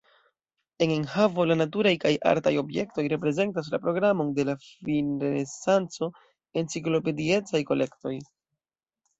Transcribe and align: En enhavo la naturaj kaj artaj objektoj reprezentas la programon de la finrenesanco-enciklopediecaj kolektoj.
En 0.83 0.91
enhavo 0.93 1.43
la 1.49 1.57
naturaj 1.57 1.91
kaj 2.03 2.13
artaj 2.29 2.53
objektoj 2.61 3.05
reprezentas 3.13 3.69
la 3.75 3.81
programon 3.85 4.31
de 4.39 4.47
la 4.51 4.55
finrenesanco-enciklopediecaj 4.63 7.63
kolektoj. 7.75 8.17